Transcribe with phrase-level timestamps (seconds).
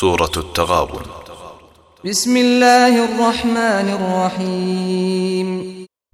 [0.00, 1.08] سورة التغابن.
[2.04, 5.48] بسم الله الرحمن الرحيم.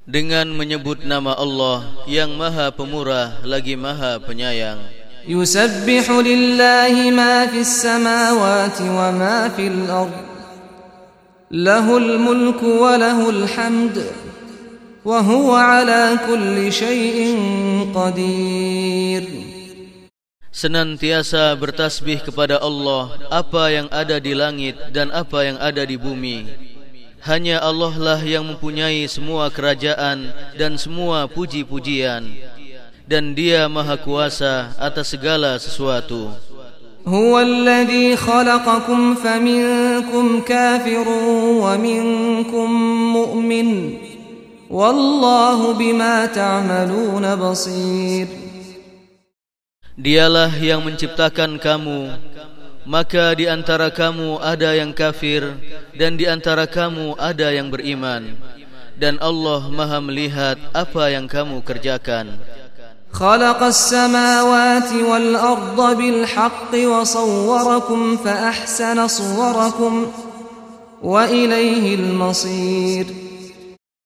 [0.07, 4.79] Dengan menyebut nama Allah yang maha pemurah lagi maha penyayang.
[5.27, 10.15] يسبح لله ما في السماوات وما في الأرض.
[11.51, 14.07] له الملك وله الحمد.
[15.05, 17.35] وهو على كل شيء
[17.91, 19.25] قدير.
[20.58, 26.50] Senantiasa bertasbih kepada Allah apa yang ada di langit dan apa yang ada di bumi
[27.22, 32.26] Hanya Allah lah yang mempunyai semua kerajaan dan semua puji-pujian
[33.06, 36.34] Dan dia maha kuasa atas segala sesuatu
[37.08, 41.08] هو الذي خلقكم فمنكم كافر
[41.64, 42.70] ومنكم
[43.16, 43.70] مؤمن
[44.70, 48.28] والله بما تعملون بصير
[49.98, 52.14] Dialah yang menciptakan kamu
[52.86, 55.42] Maka di antara kamu ada yang kafir
[55.98, 58.38] Dan di antara kamu ada yang beriman
[58.94, 62.38] Dan Allah maha melihat apa yang kamu kerjakan
[63.08, 69.94] خلق السماوات والأرض بالحق وصوركم فأحسن صوركم
[71.02, 73.06] وإليه المصير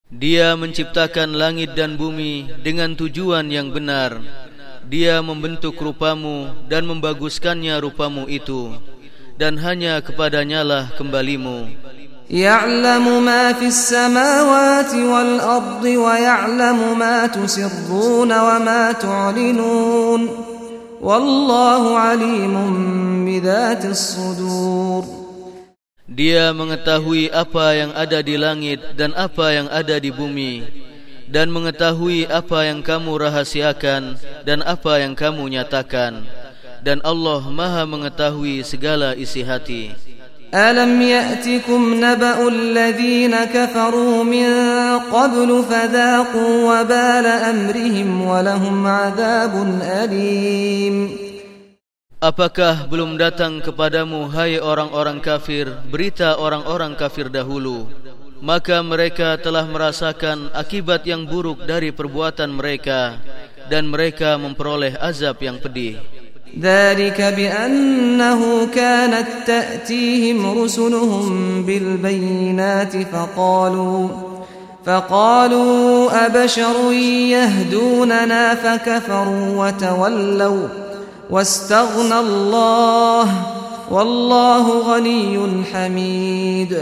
[0.07, 4.21] Dia menciptakan langit dan bumi dengan tujuan yang benar
[4.87, 8.75] Dia membentuk rupamu dan membaguskannya rupamu itu
[9.37, 11.69] Dan hanya kepadanya lah kembalimu
[12.31, 20.21] يعلم ما في السماوات والأرض ويعلم ما تسرون وما تعلنون
[21.01, 22.55] والله عليم
[23.27, 25.03] بذات الصدور
[26.11, 30.63] Dia mengetahui apa yang ada di langit dan apa yang ada di bumi
[31.26, 36.22] dan mengetahui apa yang kamu rahasiakan dan apa yang kamu nyatakan.
[36.86, 39.90] Dan Allah Maha mengetahui segala isi hati.
[40.54, 44.46] Alam ya'tikum naba'ul ladzina kafaru min
[45.10, 50.96] qabl fadhaqu wabala amrihim wa lahum 'adzabun alim.
[52.22, 57.90] Apakah belum datang kepadamu hai orang-orang kafir berita orang-orang kafir dahulu?
[58.40, 63.16] Maka mereka telah merasakan akibat yang buruk dari perbuatan mereka
[63.72, 65.98] dan mereka memperoleh azab yang pedih
[66.60, 68.40] ذلك بأنه
[68.74, 71.26] كانت تأتيهم رسلهم
[71.62, 74.08] بالبينات فقالوا
[74.86, 76.92] فقالوا أبشر
[77.36, 80.68] يهدوننا فكفروا وتولوا
[81.30, 83.28] واستغنى الله
[83.90, 86.72] والله غني حميد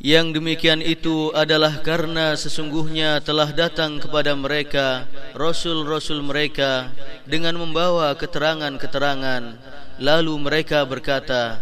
[0.00, 5.04] Yang demikian itu adalah karena sesungguhnya telah datang kepada mereka
[5.36, 6.88] Rasul-Rasul mereka
[7.28, 9.60] dengan membawa keterangan-keterangan.
[10.00, 11.60] Lalu mereka berkata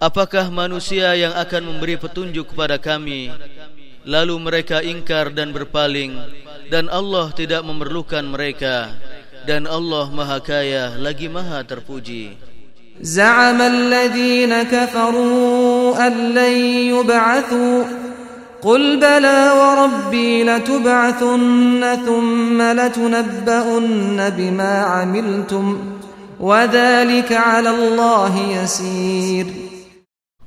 [0.00, 3.28] Apakah manusia yang akan memberi petunjuk kepada kami?
[4.08, 6.16] Lalu mereka ingkar dan berpaling
[6.72, 8.96] Dan Allah tidak memerlukan mereka.
[9.44, 12.51] Dan Allah maha kaya lagi maha terpuji
[13.00, 16.56] زعم الذين كفروا أن لن
[16.92, 17.84] يبعثوا
[18.62, 25.96] قل بلى وربي لتبعثن ثم لتنبؤن بما عملتم
[26.40, 29.46] وذلك على الله يسير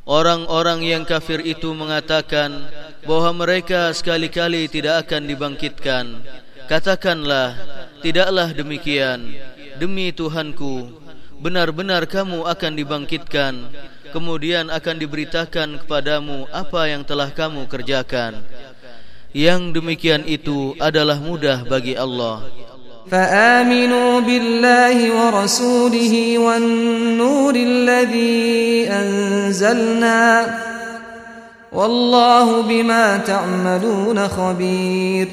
[0.06, 2.70] Orang-orang yang kafir itu mengatakan
[3.10, 6.22] bahwa mereka sekali-kali tidak akan dibangkitkan.
[6.70, 7.58] Katakanlah,
[8.06, 9.34] tidaklah demikian.
[9.82, 11.05] Demi Tuhanku,
[11.41, 13.55] benar-benar kamu akan dibangkitkan
[14.11, 18.43] kemudian akan diberitakan kepadamu apa yang telah kamu kerjakan
[19.31, 22.43] yang demikian itu adalah mudah bagi Allah
[23.11, 30.23] فآمنوا بالله ورسوله والنور الذي أنزلنا
[31.73, 35.29] والله بما تعملون خبير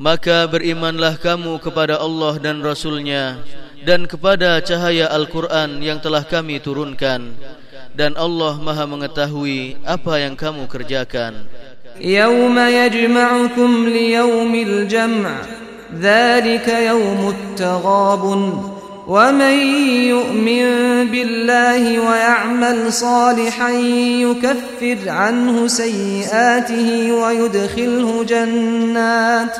[0.00, 3.36] Maka berimanlah kamu kepada Allah dan Rasulnya
[3.85, 7.37] dan kepada cahaya Al-Quran yang telah kami turunkan
[7.93, 11.45] dan Allah maha mengetahui apa yang kamu kerjakan
[12.01, 15.31] يوم يجمعكم ليوم الجمع
[16.01, 18.41] ذلك يوم التغابن
[19.07, 19.57] ومن
[20.11, 20.67] يؤمن
[21.07, 23.69] بالله ويعمل صالحا
[24.27, 29.57] يكفر عنه سيئاته ويدخله جنات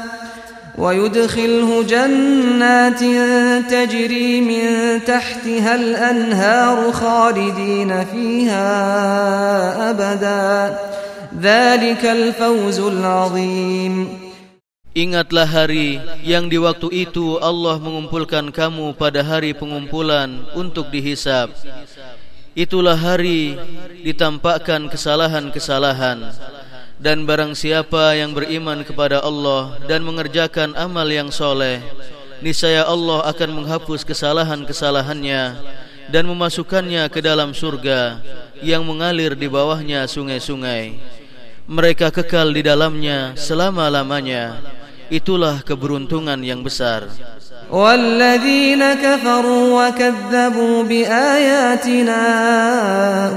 [0.78, 3.00] ويدخله جنات
[3.70, 4.64] تجري من
[5.05, 8.70] تحتها الأنهار خالدين فيها
[9.90, 10.78] أبدا
[11.40, 13.96] ذلك الفوز العظيم
[14.90, 21.55] Ingatlah hari yang di waktu itu Allah mengumpulkan kamu pada hari pengumpulan untuk dihisap.
[22.58, 23.55] itulah hari
[24.02, 26.34] ditampakkan kesalahan-kesalahan
[27.00, 31.83] dan barang siapa yang beriman kepada Allah dan mengerjakan amal yang soleh
[32.39, 35.44] niscaya Allah akan menghapus kesalahan-kesalahannya
[36.09, 38.21] dan memasukkannya ke dalam surga
[38.62, 41.01] yang mengalir di bawahnya sungai-sungai.
[41.65, 44.62] Mereka kekal di dalamnya selama-lamanya.
[45.09, 47.09] Itulah keberuntungan yang besar
[47.70, 52.22] والذين كفروا وكذبوا بآياتنا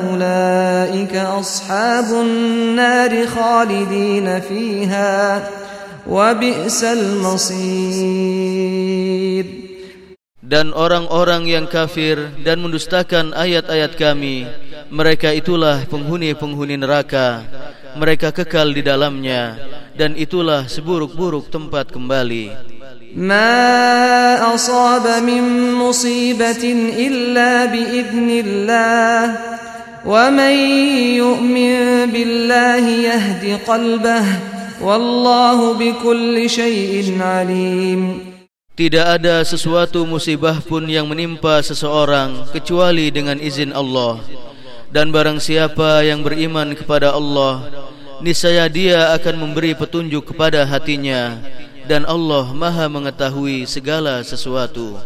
[0.10, 5.44] أولئك أصحاب النار خالدين فيها
[6.08, 8.24] وبئس المصير
[10.44, 14.44] Dan orang-orang yang kafir dan mendustakan ayat-ayat kami
[14.92, 17.42] Mereka itulah penghuni-penghuni neraka
[17.96, 19.56] Mereka kekal di dalamnya
[19.96, 22.74] Dan itulah seburuk-buruk tempat kembali
[23.18, 26.64] ما أصاب من مصيبة
[26.98, 29.38] إلا بإذن الله
[30.06, 30.56] ومن
[31.22, 31.76] يؤمن
[32.10, 34.26] بالله يهد قلبه
[34.82, 38.34] والله بكل شيء عليم
[38.74, 44.18] Tidak ada sesuatu musibah pun yang menimpa seseorang kecuali dengan izin Allah.
[44.90, 47.70] Dan barang siapa yang beriman kepada Allah,
[48.26, 51.38] niscaya dia akan memberi petunjuk kepada hatinya
[51.89, 55.01] dan Allah Maha mengetahui segala sesuatu.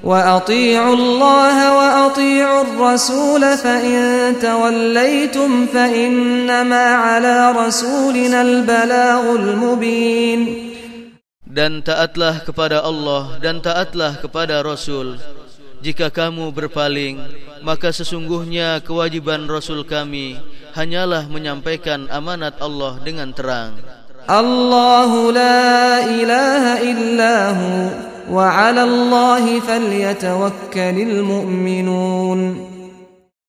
[0.00, 10.70] Wa atii'u Allah wa atii'u ar-rasul fa in tawallaytum fa innama 'ala rasulina al-balaghul mubin.
[11.44, 15.18] Dan taatlah kepada Allah dan taatlah kepada Rasul.
[15.82, 17.18] Jika kamu berpaling,
[17.66, 20.38] maka sesungguhnya kewajiban Rasul kami
[20.78, 23.99] hanyalah menyampaikan amanat Allah dengan terang.
[24.29, 27.77] الله لا إله إلا هو
[28.31, 32.41] وعلى الله فليتوكل المؤمنون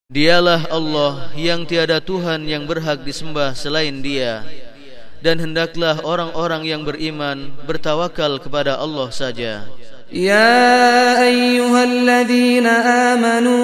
[0.07, 4.47] Dialah Allah yang tiada Tuhan yang berhak disembah selain dia
[5.19, 9.67] dan hendaklah orang-orang yang beriman bertawakal kepada Allah saja.
[10.07, 13.59] Ya ayyuhalladzina amanu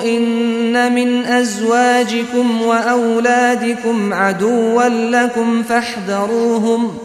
[0.00, 6.98] إن من أزواجكم وأولادكم عدوا لكم فاحذروهم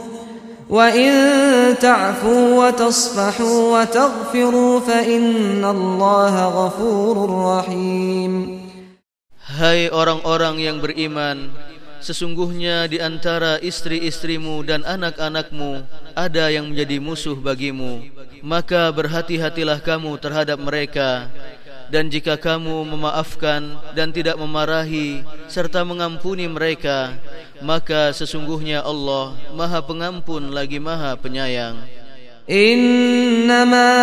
[0.70, 1.12] وإن
[1.82, 7.16] تعفوا وتصفحوا وتغفروا فإن الله غفور
[7.58, 8.34] رحيم
[9.50, 11.50] Hai orang-orang yang beriman
[12.00, 15.84] Sesungguhnya di antara istri-istrimu dan anak-anakmu
[16.14, 18.06] Ada yang menjadi musuh bagimu
[18.46, 21.34] Maka berhati-hatilah kamu terhadap mereka
[21.95, 27.15] dan jika kamu memaafkan dan tidak memarahi serta mengampuni mereka
[27.63, 31.79] maka sesungguhnya Allah Maha Pengampun lagi Maha Penyayang.
[32.51, 33.95] Innama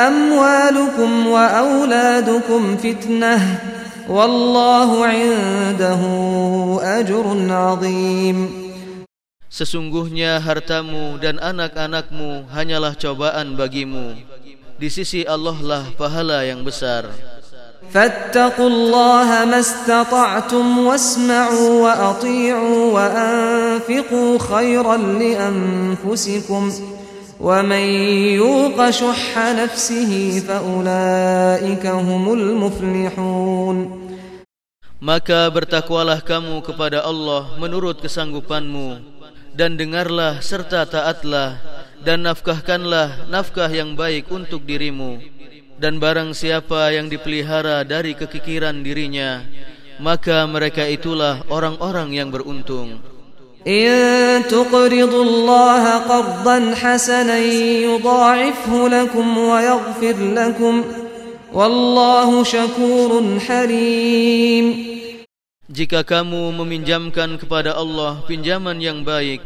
[0.00, 3.38] amwalukum wa auladukum fitnah
[4.08, 8.38] wallahu indahu ajrun azim.
[9.52, 14.33] Sesungguhnya hartamu dan anak-anakmu hanyalah cobaan bagimu
[14.79, 17.09] di sisi Allah lah pahala yang besar.
[17.89, 26.63] فاتقوا الله ما استطعتم واسمعوا وأطيعوا وأنفقوا خيرا لأنفسكم
[27.39, 27.85] ومن
[28.37, 33.77] يوق شح نفسه فأولئك هم المفلحون
[34.99, 38.99] Maka bertakwalah kamu kepada Allah menurut kesanggupanmu
[39.55, 41.55] dan dengarlah serta taatlah
[42.04, 45.18] dan nafkahkanlah nafkah yang baik untuk dirimu.
[45.74, 49.42] Dan barang siapa yang dipelihara dari kekikiran dirinya
[50.02, 52.98] maka mereka itulah orang-orang yang beruntung.
[53.64, 57.40] In tuqridullaha qardan hasanan
[57.80, 60.84] yudha'ifhu lakum wa yaghfir lakum.
[61.54, 64.92] Wallahu syakurun halim.
[65.64, 69.40] Jika kamu meminjamkan kepada Allah pinjaman yang baik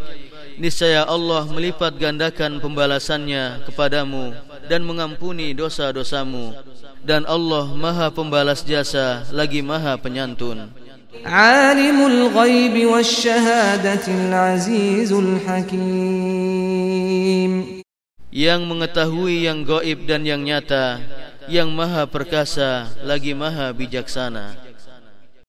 [0.59, 4.35] niscaya Allah melipat gandakan pembalasannya kepadamu
[4.67, 6.53] dan mengampuni dosa-dosamu.
[6.99, 10.69] Dan Allah Maha Pembalas Jasa lagi Maha Penyantun.
[11.25, 15.89] Alimul Ghaib wasyahadatil Azizul Hakim.
[18.29, 21.01] Yang mengetahui yang gaib dan yang nyata
[21.49, 24.68] yang Maha Perkasa lagi Maha Bijaksana